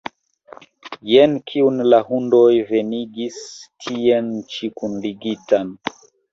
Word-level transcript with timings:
Jen 1.09 1.35
kiun 1.51 1.83
la 1.89 1.99
hundoj 2.09 2.41
venigis 2.73 3.39
tien 3.87 4.35
ĉi 4.57 4.73
kunligitan! 4.83 5.75